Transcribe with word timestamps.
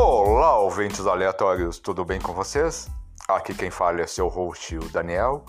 Olá, 0.00 0.56
ouvintes 0.60 1.08
aleatórios, 1.08 1.80
tudo 1.80 2.04
bem 2.04 2.20
com 2.20 2.32
vocês? 2.32 2.88
Aqui 3.26 3.52
quem 3.52 3.68
fala 3.68 4.00
é 4.00 4.06
seu 4.06 4.28
host, 4.28 4.76
o 4.76 4.88
Daniel, 4.90 5.44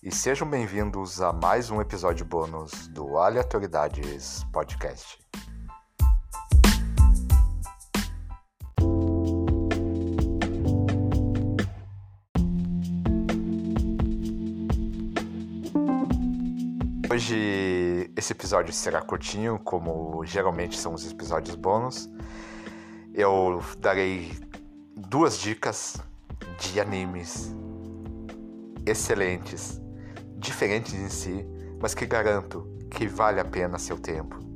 e 0.00 0.14
sejam 0.14 0.48
bem-vindos 0.48 1.20
a 1.20 1.32
mais 1.32 1.68
um 1.68 1.80
episódio 1.80 2.24
bônus 2.24 2.86
do 2.86 3.18
Aleatoridades 3.18 4.44
Podcast. 4.52 5.18
Hoje 17.10 18.12
esse 18.16 18.32
episódio 18.32 18.72
será 18.72 19.02
curtinho, 19.02 19.58
como 19.58 20.24
geralmente 20.24 20.78
são 20.78 20.94
os 20.94 21.10
episódios 21.10 21.56
bônus. 21.56 22.08
Eu 23.20 23.60
darei 23.80 24.30
duas 24.96 25.40
dicas 25.40 25.96
de 26.60 26.80
animes 26.80 27.52
excelentes, 28.86 29.82
diferentes 30.36 30.94
em 30.94 31.08
si, 31.08 31.44
mas 31.82 31.94
que 31.94 32.06
garanto 32.06 32.64
que 32.88 33.08
vale 33.08 33.40
a 33.40 33.44
pena 33.44 33.76
seu 33.76 33.98
tempo. 33.98 34.47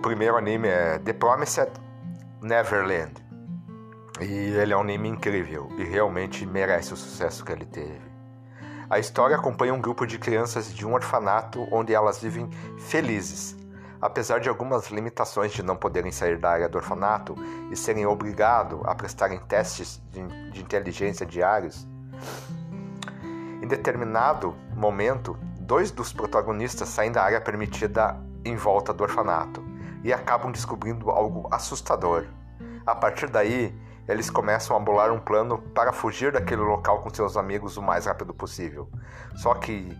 Primeiro 0.00 0.36
anime 0.36 0.66
é 0.66 0.98
The 0.98 1.12
Promised 1.12 1.70
Neverland. 2.40 3.12
E 4.18 4.24
ele 4.24 4.72
é 4.72 4.76
um 4.76 4.80
anime 4.80 5.08
incrível 5.08 5.68
e 5.76 5.84
realmente 5.84 6.46
merece 6.46 6.94
o 6.94 6.96
sucesso 6.96 7.44
que 7.44 7.52
ele 7.52 7.66
teve. 7.66 8.00
A 8.88 8.98
história 8.98 9.36
acompanha 9.36 9.74
um 9.74 9.80
grupo 9.80 10.06
de 10.06 10.18
crianças 10.18 10.72
de 10.72 10.86
um 10.86 10.94
orfanato 10.94 11.68
onde 11.70 11.94
elas 11.94 12.20
vivem 12.20 12.48
felizes, 12.78 13.56
apesar 14.00 14.40
de 14.40 14.48
algumas 14.48 14.90
limitações 14.90 15.52
de 15.52 15.62
não 15.62 15.76
poderem 15.76 16.10
sair 16.10 16.38
da 16.38 16.50
área 16.50 16.68
do 16.68 16.76
orfanato 16.76 17.34
e 17.70 17.76
serem 17.76 18.06
obrigados 18.06 18.80
a 18.84 18.94
prestarem 18.94 19.38
testes 19.40 20.02
de, 20.10 20.50
de 20.50 20.62
inteligência 20.62 21.26
diários. 21.26 21.86
Em 23.62 23.68
determinado 23.68 24.56
momento, 24.74 25.38
dois 25.58 25.90
dos 25.90 26.10
protagonistas 26.10 26.88
saem 26.88 27.12
da 27.12 27.22
área 27.22 27.40
permitida 27.40 28.18
em 28.44 28.56
volta 28.56 28.92
do 28.92 29.04
orfanato 29.04 29.69
e 30.02 30.12
acabam 30.12 30.50
descobrindo 30.50 31.10
algo 31.10 31.48
assustador. 31.50 32.26
A 32.86 32.94
partir 32.94 33.28
daí, 33.28 33.74
eles 34.08 34.28
começam 34.28 34.76
a 34.76 34.80
bolar 34.80 35.12
um 35.12 35.20
plano 35.20 35.58
para 35.74 35.92
fugir 35.92 36.32
daquele 36.32 36.62
local 36.62 37.02
com 37.02 37.14
seus 37.14 37.36
amigos 37.36 37.76
o 37.76 37.82
mais 37.82 38.06
rápido 38.06 38.34
possível. 38.34 38.90
Só 39.36 39.54
que 39.54 39.96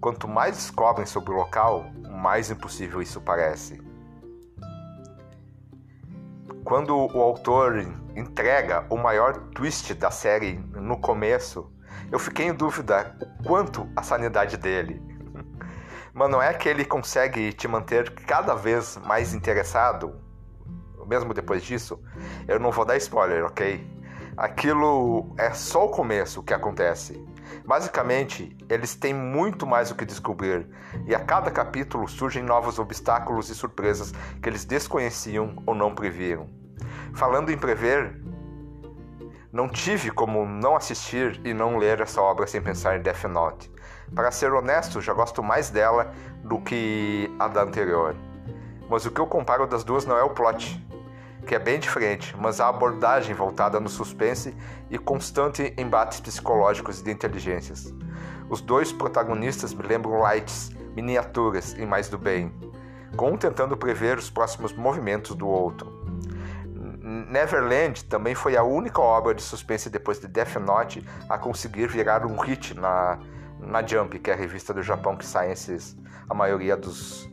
quanto 0.00 0.28
mais 0.28 0.56
descobrem 0.56 1.06
sobre 1.06 1.32
o 1.32 1.36
local, 1.36 1.86
mais 2.08 2.50
impossível 2.50 3.02
isso 3.02 3.20
parece. 3.20 3.82
Quando 6.64 6.94
o 6.94 7.20
autor 7.20 7.84
entrega 8.14 8.86
o 8.88 8.96
maior 8.96 9.36
twist 9.54 9.92
da 9.94 10.10
série 10.10 10.58
no 10.74 11.00
começo, 11.00 11.72
eu 12.12 12.18
fiquei 12.18 12.46
em 12.46 12.54
dúvida 12.54 13.16
o 13.20 13.42
quanto 13.42 13.88
a 13.96 14.02
sanidade 14.02 14.56
dele. 14.56 15.02
Mas 16.12 16.30
não 16.30 16.42
é 16.42 16.52
que 16.52 16.68
ele 16.68 16.84
consegue 16.84 17.52
te 17.52 17.68
manter 17.68 18.10
cada 18.10 18.54
vez 18.54 18.96
mais 19.04 19.34
interessado, 19.34 20.14
mesmo 21.06 21.34
depois 21.34 21.62
disso? 21.62 22.02
Eu 22.46 22.58
não 22.58 22.70
vou 22.70 22.84
dar 22.84 22.96
spoiler, 22.96 23.44
ok? 23.44 23.84
Aquilo 24.36 25.34
é 25.36 25.52
só 25.52 25.86
o 25.86 25.90
começo 25.90 26.42
que 26.42 26.54
acontece. 26.54 27.22
Basicamente, 27.66 28.56
eles 28.68 28.94
têm 28.94 29.12
muito 29.12 29.66
mais 29.66 29.90
o 29.90 29.94
que 29.94 30.04
descobrir, 30.04 30.68
e 31.06 31.14
a 31.14 31.20
cada 31.20 31.50
capítulo 31.50 32.08
surgem 32.08 32.42
novos 32.42 32.78
obstáculos 32.78 33.50
e 33.50 33.54
surpresas 33.54 34.12
que 34.40 34.48
eles 34.48 34.64
desconheciam 34.64 35.62
ou 35.66 35.74
não 35.74 35.94
previram. 35.94 36.48
Falando 37.14 37.50
em 37.50 37.58
prever, 37.58 38.22
não 39.52 39.68
tive 39.68 40.10
como 40.10 40.46
não 40.46 40.76
assistir 40.76 41.40
e 41.44 41.52
não 41.52 41.76
ler 41.76 42.00
essa 42.00 42.22
obra 42.22 42.46
sem 42.46 42.62
pensar 42.62 42.96
em 42.96 43.02
Death 43.02 43.24
Note. 43.24 43.70
Para 44.14 44.30
ser 44.30 44.52
honesto, 44.52 45.00
já 45.00 45.12
gosto 45.12 45.42
mais 45.42 45.70
dela 45.70 46.12
do 46.42 46.58
que 46.58 47.30
a 47.38 47.48
da 47.48 47.62
anterior. 47.62 48.16
Mas 48.88 49.06
o 49.06 49.10
que 49.10 49.20
eu 49.20 49.26
comparo 49.26 49.66
das 49.66 49.84
duas 49.84 50.04
não 50.04 50.16
é 50.16 50.22
o 50.22 50.30
plot, 50.30 50.84
que 51.46 51.54
é 51.54 51.58
bem 51.58 51.78
diferente, 51.78 52.36
mas 52.36 52.60
a 52.60 52.68
abordagem 52.68 53.34
voltada 53.34 53.78
no 53.78 53.88
suspense 53.88 54.54
e 54.90 54.98
constante 54.98 55.72
embates 55.78 56.20
psicológicos 56.20 57.00
e 57.00 57.04
de 57.04 57.10
inteligências. 57.10 57.94
Os 58.48 58.60
dois 58.60 58.92
protagonistas 58.92 59.72
me 59.72 59.82
lembram 59.82 60.18
lights, 60.18 60.70
miniaturas 60.94 61.72
e 61.74 61.86
mais 61.86 62.08
do 62.08 62.18
bem, 62.18 62.52
com 63.16 63.30
um 63.30 63.36
tentando 63.36 63.76
prever 63.76 64.18
os 64.18 64.28
próximos 64.28 64.72
movimentos 64.72 65.36
do 65.36 65.48
outro. 65.48 66.00
Neverland 67.00 68.04
também 68.04 68.34
foi 68.34 68.56
a 68.56 68.62
única 68.62 69.00
obra 69.00 69.34
de 69.34 69.42
suspense 69.42 69.88
depois 69.88 70.20
de 70.20 70.26
Death 70.26 70.56
Note 70.56 71.06
a 71.28 71.38
conseguir 71.38 71.88
virar 71.88 72.26
um 72.26 72.36
hit 72.36 72.74
na, 72.74 73.18
na 73.62 73.86
Jump, 73.86 74.18
que 74.18 74.30
é 74.30 74.34
a 74.34 74.36
revista 74.36 74.72
do 74.72 74.82
Japão 74.82 75.16
que 75.16 75.24
sai 75.24 75.52
esses, 75.52 75.96
a 76.28 76.34
maioria 76.34 76.76
dos, 76.76 77.28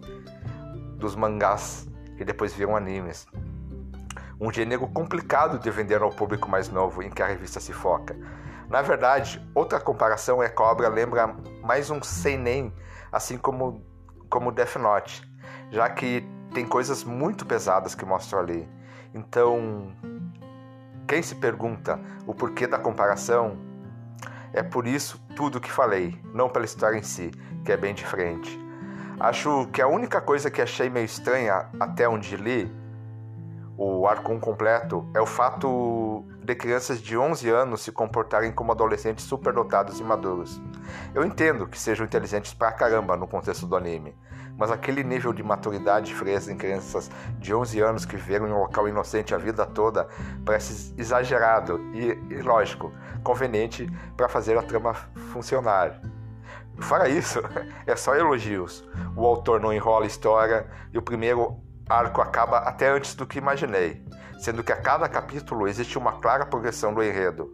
dos 0.98 1.16
mangás 1.16 1.88
que 2.18 2.26
depois 2.26 2.54
viram 2.54 2.76
animes. 2.76 3.28
Um 4.40 4.52
gênero 4.52 4.88
complicado 4.88 5.60
de 5.60 5.70
vender 5.72 6.02
ao 6.02 6.12
público 6.12 6.50
mais 6.50 6.70
novo 6.70 7.02
em 7.02 7.10
que 7.10 7.22
a 7.22 7.28
revista 7.28 7.60
se 7.60 7.74
foca. 7.74 8.16
Na 8.70 8.82
verdade, 8.82 9.42
outra 9.56 9.80
comparação 9.80 10.44
é 10.44 10.50
que 10.50 10.62
a 10.62 10.66
obra 10.66 10.90
lembra 10.90 11.36
mais 11.64 11.90
um 11.90 12.02
seinen, 12.02 12.74
assim 13.12 13.38
como 13.38 13.86
como 14.30 14.52
Death 14.52 14.76
Note, 14.76 15.22
já 15.72 15.90
que 15.90 16.28
tem 16.54 16.66
coisas 16.66 17.04
muito 17.04 17.46
pesadas 17.46 17.96
que 17.96 18.06
mostram 18.06 18.40
ali. 18.40 18.68
Então, 19.14 19.94
quem 21.08 21.22
se 21.22 21.36
pergunta 21.36 22.00
o 22.26 22.34
porquê 22.34 22.68
da 22.68 22.78
comparação, 22.78 23.58
é 24.58 24.64
por 24.64 24.88
isso 24.88 25.22
tudo 25.36 25.62
que 25.62 25.72
falei, 25.72 26.20
não 26.34 26.50
pela 26.50 26.66
história 26.66 26.98
em 26.98 27.04
si, 27.04 27.30
que 27.64 27.72
é 27.72 27.78
bem 27.78 27.94
diferente. 27.94 28.60
Acho 29.20 29.68
que 29.68 29.82
a 29.82 29.88
única 29.88 30.20
coisa 30.20 30.50
que 30.50 30.62
achei 30.62 30.90
meio 30.90 31.06
estranha 31.06 31.70
até 31.80 32.10
onde 32.10 32.36
li 32.36 32.76
o 33.78 34.08
arco 34.08 34.40
completo 34.40 35.08
é 35.14 35.22
o 35.22 35.28
fato 35.28 36.26
de 36.44 36.56
crianças 36.56 37.00
de 37.00 37.16
11 37.16 37.48
anos 37.50 37.82
se 37.82 37.92
comportarem 37.92 38.52
como 38.52 38.72
adolescentes 38.72 39.26
superdotados 39.26 40.00
e 40.00 40.04
maduros. 40.04 40.60
Eu 41.14 41.24
entendo 41.24 41.68
que 41.68 41.80
sejam 41.80 42.04
inteligentes 42.04 42.56
pra 42.56 42.72
caramba 42.72 43.16
no 43.16 43.28
contexto 43.28 43.68
do 43.68 43.76
anime, 43.76 44.16
mas 44.58 44.72
aquele 44.72 45.04
nível 45.04 45.32
de 45.32 45.44
maturidade 45.44 46.12
e 46.12 46.52
em 46.52 46.58
crianças 46.58 47.10
de 47.40 47.54
11 47.54 47.80
anos 47.80 48.06
que 48.06 48.16
viveram 48.16 48.48
em 48.48 48.52
um 48.52 48.60
local 48.60 48.88
inocente 48.88 49.36
a 49.36 49.38
vida 49.38 49.66
toda 49.66 50.08
parece 50.44 50.94
exagerado 50.98 51.80
e, 51.94 52.18
e 52.34 52.42
lógico, 52.42 52.92
conveniente 53.24 53.88
para 54.16 54.28
fazer 54.28 54.58
a 54.58 54.64
trama 54.64 54.96
funcionar. 55.32 56.02
Fora 56.80 57.08
isso, 57.08 57.40
é 57.86 57.96
só 57.96 58.16
elogios. 58.16 58.84
O 59.16 59.26
autor 59.26 59.60
não 59.60 59.74
enrola 59.74 60.06
a 60.06 60.08
história 60.08 60.68
e 60.92 60.98
o 60.98 61.02
primeiro 61.02 61.60
arco 61.88 62.22
acaba 62.22 62.60
até 62.60 62.90
antes 62.90 63.16
do 63.16 63.26
que 63.26 63.38
imaginei, 63.38 64.04
sendo 64.40 64.64
que 64.64 64.72
a 64.72 64.82
cada 64.82 65.08
capítulo 65.08 65.68
existe 65.68 65.98
uma 65.98 66.20
clara 66.20 66.46
progressão 66.46 66.94
do 66.94 67.04
enredo. 67.04 67.54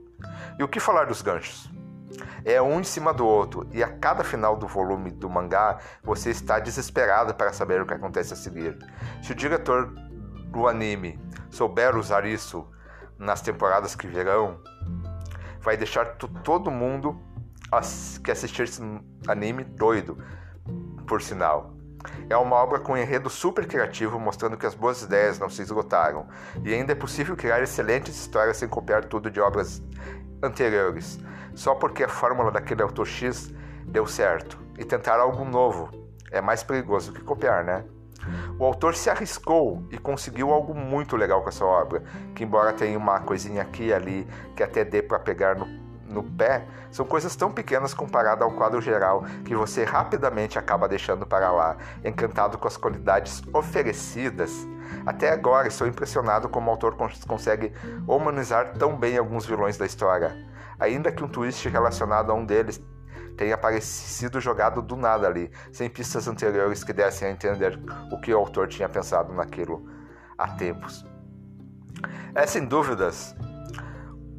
E 0.58 0.64
o 0.64 0.68
que 0.68 0.79
falar 0.79 1.06
dos 1.06 1.22
ganchos? 1.22 1.70
É 2.45 2.61
um 2.61 2.79
em 2.79 2.83
cima 2.83 3.13
do 3.13 3.25
outro, 3.25 3.67
e 3.71 3.83
a 3.83 3.87
cada 3.87 4.23
final 4.23 4.55
do 4.57 4.67
volume 4.67 5.11
do 5.11 5.29
mangá 5.29 5.79
você 6.03 6.29
está 6.29 6.59
desesperado 6.59 7.33
para 7.33 7.53
saber 7.53 7.81
o 7.81 7.85
que 7.85 7.93
acontece 7.93 8.33
a 8.33 8.35
seguir. 8.35 8.77
Se 9.21 9.31
o 9.31 9.35
diretor 9.35 9.87
do 10.47 10.67
anime 10.67 11.19
souber 11.49 11.95
usar 11.95 12.25
isso 12.25 12.67
nas 13.17 13.41
temporadas 13.41 13.95
que 13.95 14.07
virão, 14.07 14.59
vai 15.61 15.77
deixar 15.77 16.17
todo 16.17 16.69
mundo 16.69 17.19
que 18.23 18.29
assistir 18.29 18.63
esse 18.63 18.81
anime 19.27 19.63
doido, 19.63 20.17
por 21.07 21.21
sinal. 21.21 21.73
É 22.29 22.35
uma 22.35 22.57
obra 22.57 22.79
com 22.79 22.93
um 22.93 22.97
enredo 22.97 23.29
super 23.29 23.65
criativo, 23.65 24.19
mostrando 24.19 24.57
que 24.57 24.65
as 24.65 24.75
boas 24.75 25.01
ideias 25.01 25.39
não 25.39 25.49
se 25.49 25.61
esgotaram, 25.61 26.27
e 26.63 26.73
ainda 26.73 26.91
é 26.91 26.95
possível 26.95 27.35
criar 27.35 27.63
excelentes 27.63 28.15
histórias 28.15 28.57
sem 28.57 28.67
copiar 28.67 29.05
tudo 29.05 29.31
de 29.31 29.39
obras 29.39 29.81
anteriores, 30.43 31.17
só 31.55 31.76
porque 31.76 32.03
a 32.03 32.09
fórmula 32.09 32.52
daquele 32.52 32.82
autor 32.82 33.08
X 33.08 33.53
deu 33.85 34.05
certo. 34.08 34.58
E 34.78 34.84
tentar 34.84 35.20
algo 35.20 35.46
novo 35.46 35.90
é 36.32 36.41
mais 36.41 36.64
perigoso 36.64 37.14
que 37.14 37.22
copiar, 37.22 37.64
né? 37.64 37.84
O 38.58 38.66
autor 38.66 38.96
se 38.96 39.09
arriscou 39.09 39.84
e 39.91 39.97
conseguiu 39.97 40.52
algo 40.52 40.73
muito 40.73 41.16
legal 41.16 41.41
com 41.41 41.50
essa 41.50 41.66
obra, 41.66 42.03
que 42.34 42.44
embora 42.44 42.73
tenha 42.73 42.97
uma 42.97 43.20
coisinha 43.20 43.61
aqui 43.61 43.88
e 43.88 43.94
ali 43.94 44.28
que 44.55 44.64
até 44.64 44.85
dê 44.85 45.02
para 45.02 45.20
pegar 45.20 45.55
no, 45.55 45.67
no 46.08 46.23
pé 46.23 46.66
são 46.90 47.05
coisas 47.05 47.35
tão 47.35 47.52
pequenas 47.52 47.94
comparado 47.94 48.44
ao 48.44 48.52
quadro 48.52 48.79
geral 48.79 49.26
que 49.44 49.56
você 49.56 49.84
rapidamente 49.84 50.59
acaba 50.59 50.88
deixando 50.88 51.26
para 51.26 51.52
lá, 51.52 51.78
encantado 52.03 52.58
com 52.58 52.67
as 52.67 52.78
qualidades 52.78 53.41
oferecidas. 53.52 54.67
Até 55.06 55.32
agora 55.32 55.67
estou 55.67 55.88
impressionado 55.88 56.47
como 56.47 56.67
o 56.67 56.72
autor 56.72 56.96
consegue 57.28 57.73
humanizar 58.08 58.73
tão 58.78 58.96
bem 58.96 59.17
alguns 59.17 59.46
vilões 59.46 59.76
da 59.76 59.85
história, 59.85 60.35
ainda 60.79 61.11
que 61.11 61.23
um 61.23 61.28
twist 61.28 61.67
relacionado 61.67 62.31
a 62.31 62.34
um 62.34 62.46
deles 62.46 62.81
tenha 63.37 63.55
aparecido 63.55 64.40
jogado 64.40 64.81
do 64.81 64.96
nada 64.96 65.28
ali, 65.28 65.52
sem 65.72 65.90
pistas 65.90 66.28
anteriores 66.28 66.84
que 66.84 66.93
dessem 66.93 67.28
a 67.28 67.31
entender 67.31 67.79
o 68.11 68.20
que 68.20 68.34
o 68.34 68.37
autor 68.37 68.67
tinha 68.67 68.87
pensado 68.87 69.34
naquilo 69.34 69.90
há 70.37 70.47
tempos. 70.49 71.05
É 72.35 72.46
sem 72.46 72.66
dúvidas 72.66 73.35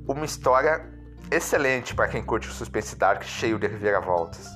uma 0.06 0.24
história 0.24 0.92
excelente 1.30 1.94
para 1.94 2.08
quem 2.08 2.22
curte 2.22 2.48
o 2.48 2.52
suspense 2.52 2.96
dark 2.96 3.22
cheio 3.22 3.58
de 3.58 3.66
reviravoltas. 3.66 4.48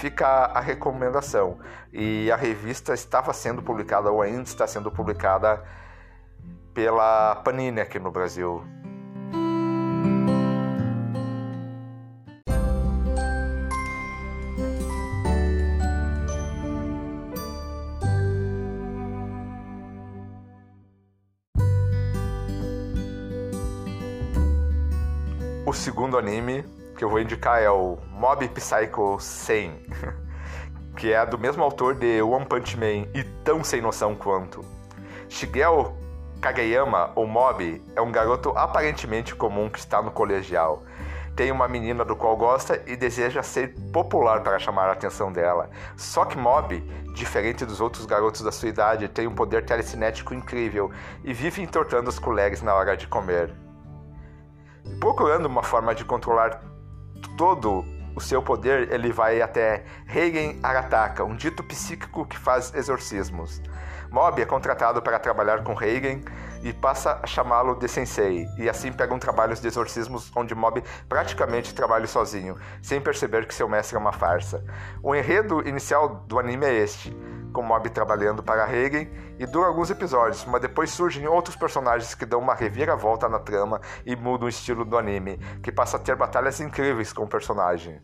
Fica 0.00 0.26
a 0.26 0.60
recomendação. 0.60 1.58
E 1.92 2.30
a 2.30 2.36
revista 2.36 2.94
estava 2.94 3.32
sendo 3.32 3.62
publicada 3.62 4.10
ou 4.10 4.22
ainda 4.22 4.42
está 4.42 4.66
sendo 4.66 4.90
publicada 4.90 5.62
pela 6.72 7.36
Panini 7.36 7.80
aqui 7.80 7.98
no 7.98 8.10
Brasil. 8.10 8.64
O 25.70 25.72
segundo 25.72 26.18
anime 26.18 26.64
que 26.98 27.04
eu 27.04 27.08
vou 27.08 27.20
indicar 27.20 27.62
é 27.62 27.70
o 27.70 27.96
Mob 28.10 28.48
Psycho 28.48 29.20
100, 29.20 29.86
que 30.98 31.12
é 31.12 31.24
do 31.24 31.38
mesmo 31.38 31.62
autor 31.62 31.94
de 31.94 32.20
One 32.20 32.44
Punch 32.44 32.76
Man 32.76 33.06
e 33.14 33.22
tão 33.44 33.62
sem 33.62 33.80
noção 33.80 34.16
quanto. 34.16 34.64
Shigeo 35.28 35.94
Kageyama, 36.40 37.12
ou 37.14 37.24
Mob, 37.24 37.80
é 37.94 38.00
um 38.00 38.10
garoto 38.10 38.50
aparentemente 38.58 39.32
comum 39.32 39.70
que 39.70 39.78
está 39.78 40.02
no 40.02 40.10
colegial. 40.10 40.82
Tem 41.36 41.52
uma 41.52 41.68
menina 41.68 42.04
do 42.04 42.16
qual 42.16 42.36
gosta 42.36 42.82
e 42.84 42.96
deseja 42.96 43.40
ser 43.40 43.72
popular 43.92 44.42
para 44.42 44.58
chamar 44.58 44.88
a 44.88 44.94
atenção 44.94 45.32
dela. 45.32 45.70
Só 45.96 46.24
que 46.24 46.36
Mob, 46.36 46.80
diferente 47.14 47.64
dos 47.64 47.80
outros 47.80 48.06
garotos 48.06 48.40
da 48.40 48.50
sua 48.50 48.70
idade, 48.70 49.06
tem 49.06 49.28
um 49.28 49.36
poder 49.36 49.64
telecinético 49.64 50.34
incrível 50.34 50.90
e 51.22 51.32
vive 51.32 51.62
entortando 51.62 52.10
os 52.10 52.18
colegas 52.18 52.60
na 52.60 52.74
hora 52.74 52.96
de 52.96 53.06
comer 53.06 53.54
procurando 54.98 55.46
uma 55.46 55.62
forma 55.62 55.94
de 55.94 56.04
controlar 56.04 56.62
todo 57.36 57.84
o 58.14 58.20
seu 58.20 58.42
poder, 58.42 58.92
ele 58.92 59.12
vai 59.12 59.40
até 59.40 59.84
Reigen 60.06 60.58
Arataka, 60.62 61.24
um 61.24 61.36
dito 61.36 61.62
psíquico 61.62 62.26
que 62.26 62.38
faz 62.38 62.74
exorcismos. 62.74 63.62
Mob 64.10 64.42
é 64.42 64.44
contratado 64.44 65.00
para 65.00 65.18
trabalhar 65.18 65.62
com 65.62 65.72
Reigen 65.72 66.24
e 66.62 66.72
passa 66.72 67.20
a 67.22 67.26
chamá-lo 67.26 67.76
de 67.76 67.88
sensei, 67.88 68.46
e 68.58 68.68
assim 68.68 68.92
pegam 68.92 69.18
trabalhos 69.18 69.60
de 69.60 69.68
exorcismos 69.68 70.30
onde 70.34 70.54
Mob 70.54 70.82
praticamente 71.08 71.72
trabalha 71.74 72.06
sozinho, 72.06 72.56
sem 72.82 73.00
perceber 73.00 73.46
que 73.46 73.54
seu 73.54 73.68
mestre 73.68 73.96
é 73.96 73.98
uma 73.98 74.12
farsa. 74.12 74.64
O 75.02 75.14
enredo 75.14 75.66
inicial 75.66 76.24
do 76.26 76.38
anime 76.38 76.66
é 76.66 76.74
este 76.74 77.16
com 77.52 77.62
Mob 77.62 77.88
trabalhando 77.90 78.42
para 78.42 78.64
Hagen 78.64 79.10
e 79.38 79.46
dura 79.46 79.66
alguns 79.66 79.90
episódios, 79.90 80.44
mas 80.44 80.60
depois 80.60 80.90
surgem 80.90 81.26
outros 81.26 81.56
personagens 81.56 82.14
que 82.14 82.26
dão 82.26 82.40
uma 82.40 82.54
reviravolta 82.54 83.28
na 83.28 83.38
trama 83.38 83.80
e 84.04 84.14
mudam 84.16 84.46
o 84.46 84.48
estilo 84.48 84.84
do 84.84 84.96
anime, 84.96 85.38
que 85.62 85.72
passa 85.72 85.96
a 85.96 86.00
ter 86.00 86.16
batalhas 86.16 86.60
incríveis 86.60 87.12
com 87.12 87.24
o 87.24 87.28
personagem. 87.28 88.00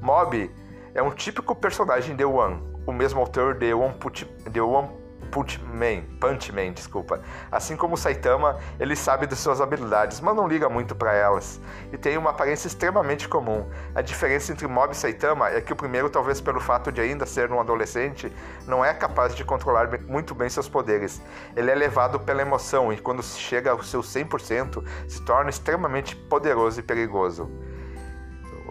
Mob 0.00 0.50
é 0.94 1.02
um 1.02 1.10
típico 1.10 1.54
personagem 1.54 2.16
de 2.16 2.24
One, 2.24 2.62
o 2.86 2.92
mesmo 2.92 3.20
autor 3.20 3.54
de 3.54 3.72
One, 3.72 3.94
Put, 3.94 4.24
de 4.50 4.60
One 4.60 4.88
Punchman, 5.30 6.02
Punchman, 6.20 6.72
desculpa. 6.72 7.20
Assim 7.50 7.76
como 7.76 7.96
Saitama, 7.96 8.58
ele 8.78 8.96
sabe 8.96 9.26
de 9.26 9.36
suas 9.36 9.60
habilidades, 9.60 10.20
mas 10.20 10.34
não 10.34 10.46
liga 10.46 10.68
muito 10.68 10.94
para 10.94 11.12
elas. 11.12 11.60
E 11.92 11.96
tem 11.96 12.18
uma 12.18 12.30
aparência 12.30 12.66
extremamente 12.66 13.28
comum. 13.28 13.68
A 13.94 14.02
diferença 14.02 14.52
entre 14.52 14.66
Mob 14.66 14.92
e 14.92 14.96
Saitama 14.96 15.48
é 15.48 15.60
que 15.60 15.72
o 15.72 15.76
primeiro, 15.76 16.10
talvez 16.10 16.40
pelo 16.40 16.60
fato 16.60 16.90
de 16.90 17.00
ainda 17.00 17.24
ser 17.26 17.50
um 17.50 17.60
adolescente, 17.60 18.32
não 18.66 18.84
é 18.84 18.92
capaz 18.92 19.34
de 19.34 19.44
controlar 19.44 19.88
muito 20.06 20.34
bem 20.34 20.48
seus 20.48 20.68
poderes. 20.68 21.22
Ele 21.56 21.70
é 21.70 21.74
levado 21.74 22.20
pela 22.20 22.42
emoção 22.42 22.92
e 22.92 22.98
quando 22.98 23.22
chega 23.22 23.70
ao 23.70 23.82
seu 23.82 24.00
100%, 24.00 24.84
se 25.08 25.22
torna 25.22 25.50
extremamente 25.50 26.16
poderoso 26.16 26.80
e 26.80 26.82
perigoso. 26.82 27.50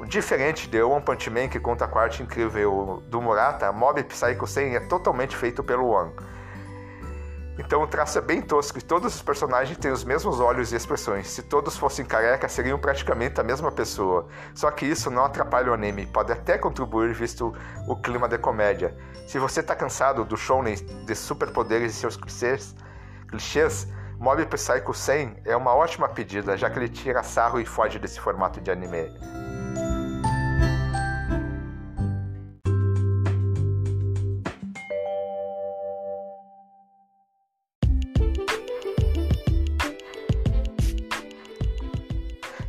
Diferente 0.07 0.67
de 0.69 0.81
One 0.81 1.01
Punch 1.01 1.29
Man, 1.29 1.49
que 1.49 1.59
conta 1.59 1.85
a 1.85 1.87
quarta 1.87 2.23
incrível 2.23 3.03
do 3.07 3.21
Murata, 3.21 3.71
Mob 3.71 4.01
Psycho 4.03 4.47
100 4.47 4.75
é 4.75 4.79
totalmente 4.79 5.35
feito 5.35 5.63
pelo 5.63 5.87
One. 5.87 6.11
Então 7.59 7.83
o 7.83 7.87
traço 7.87 8.17
é 8.17 8.21
bem 8.21 8.41
tosco 8.41 8.79
e 8.79 8.81
todos 8.81 9.13
os 9.13 9.21
personagens 9.21 9.77
têm 9.77 9.91
os 9.91 10.05
mesmos 10.05 10.39
olhos 10.39 10.71
e 10.71 10.77
expressões. 10.77 11.27
Se 11.27 11.43
todos 11.43 11.77
fossem 11.77 12.05
carecas, 12.05 12.53
seriam 12.53 12.79
praticamente 12.79 13.39
a 13.41 13.43
mesma 13.43 13.69
pessoa. 13.69 14.27
Só 14.55 14.71
que 14.71 14.85
isso 14.85 15.11
não 15.11 15.25
atrapalha 15.25 15.69
o 15.69 15.73
anime, 15.73 16.07
pode 16.07 16.31
até 16.31 16.57
contribuir 16.57 17.13
visto 17.13 17.53
o 17.85 17.97
clima 17.97 18.29
de 18.29 18.37
comédia. 18.37 18.95
Se 19.27 19.37
você 19.37 19.59
está 19.59 19.75
cansado 19.75 20.23
do 20.23 20.37
shounen 20.37 20.75
de 21.05 21.13
superpoderes 21.13 21.93
e 21.93 21.95
seus 21.97 22.15
clichês, 22.15 22.73
clichês 23.27 23.87
Mob 24.17 24.45
Psycho 24.45 24.93
100 24.93 25.37
é 25.45 25.55
uma 25.55 25.73
ótima 25.73 26.07
pedida, 26.07 26.57
já 26.57 26.69
que 26.69 26.79
ele 26.79 26.89
tira 26.89 27.23
sarro 27.23 27.59
e 27.59 27.65
foge 27.65 27.99
desse 27.99 28.19
formato 28.19 28.61
de 28.61 28.71
anime. 28.71 29.13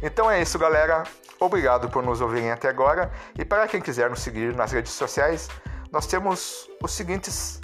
Então 0.02 0.30
é 0.30 0.40
isso, 0.40 0.58
galera. 0.58 1.04
Obrigado 1.38 1.88
por 1.88 2.02
nos 2.02 2.20
ouvirem 2.20 2.50
até 2.50 2.68
agora. 2.68 3.10
E 3.38 3.44
para 3.44 3.66
quem 3.66 3.80
quiser 3.80 4.10
nos 4.10 4.20
seguir 4.20 4.54
nas 4.54 4.72
redes 4.72 4.92
sociais, 4.92 5.48
nós 5.90 6.06
temos 6.06 6.70
os 6.82 6.92
seguintes 6.92 7.60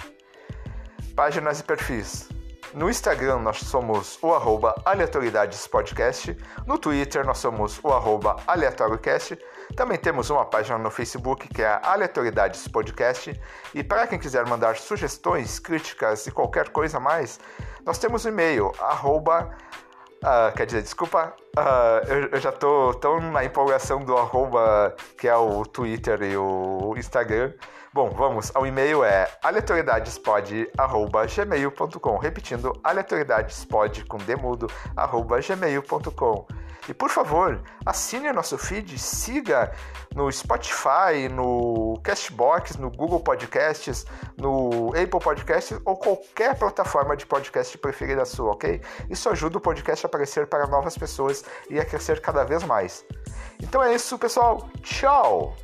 páginas 1.15 1.59
e 1.59 1.63
perfis. 1.63 2.29
No 2.73 2.89
Instagram 2.89 3.39
nós 3.39 3.59
somos 3.59 4.19
o 4.21 4.33
arroba 4.33 4.75
aleatoridadespodcast. 4.85 6.37
No 6.65 6.77
Twitter 6.77 7.25
nós 7.25 7.37
somos 7.37 7.79
o 7.83 7.93
arroba 7.93 8.35
aleatoriocast. 8.45 9.37
Também 9.75 9.97
temos 9.97 10.29
uma 10.29 10.45
página 10.45 10.77
no 10.77 10.91
Facebook 10.91 11.47
que 11.47 11.61
é 11.61 11.67
a 11.67 11.81
Aleatoridades 11.83 12.67
Podcast. 12.67 13.39
E 13.73 13.83
para 13.83 14.05
quem 14.05 14.19
quiser 14.19 14.45
mandar 14.45 14.75
sugestões, 14.75 15.59
críticas 15.59 16.27
e 16.27 16.31
qualquer 16.31 16.69
coisa 16.69 16.99
mais, 16.99 17.39
nós 17.85 17.97
temos 17.97 18.25
o 18.25 18.29
e-mail 18.29 18.71
arroba 18.79 19.55
Uh, 20.23 20.51
quer 20.55 20.65
dizer, 20.65 20.81
desculpa, 20.81 21.35
uh, 21.57 21.99
eu, 22.07 22.29
eu, 22.31 22.39
já 22.39 22.51
tô 22.51 22.95
tão 22.95 23.19
na 23.31 23.45
empolgação 23.45 24.03
do 24.03 24.17
arroba, 24.17 24.95
que 25.17 25.27
é 25.27 25.35
o 25.35 25.63
Twitter 25.63 26.23
e 26.23 26.35
o 26.35 26.95
Instagram. 26.97 27.53
Bom, 27.93 28.09
vamos, 28.09 28.51
o 28.55 28.65
e-mail 28.65 29.03
é 29.03 29.29
aleatoriedadespod.gmail.com 29.43 32.17
Repetindo, 32.17 32.73
aleatoriedadespod 32.83 34.05
com 34.05 34.17
demudo, 34.17 34.65
arroba 34.95 35.39
gmail.com 35.39 36.47
e 36.87 36.93
por 36.93 37.09
favor, 37.09 37.61
assine 37.85 38.31
nosso 38.31 38.57
feed, 38.57 38.97
siga 38.97 39.71
no 40.15 40.31
Spotify, 40.31 41.29
no 41.31 41.99
Castbox, 42.03 42.77
no 42.77 42.89
Google 42.89 43.19
Podcasts, 43.19 44.05
no 44.37 44.89
Apple 44.89 45.19
Podcasts 45.19 45.79
ou 45.85 45.97
qualquer 45.97 46.57
plataforma 46.57 47.15
de 47.15 47.25
podcast 47.25 47.77
preferida 47.77 48.25
sua, 48.25 48.53
ok? 48.53 48.81
Isso 49.09 49.29
ajuda 49.29 49.57
o 49.57 49.61
podcast 49.61 50.05
a 50.05 50.07
aparecer 50.07 50.47
para 50.47 50.65
novas 50.67 50.97
pessoas 50.97 51.43
e 51.69 51.79
a 51.79 51.85
crescer 51.85 52.21
cada 52.21 52.43
vez 52.43 52.63
mais. 52.63 53.05
Então 53.61 53.83
é 53.83 53.93
isso, 53.93 54.17
pessoal. 54.17 54.69
Tchau! 54.81 55.55